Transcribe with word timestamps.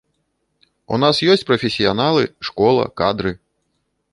У 0.95 0.97
нас 1.03 1.19
ёсць 1.33 1.45
прафесіяналы, 1.49 2.23
школа, 2.49 2.89
кадры. 3.03 3.37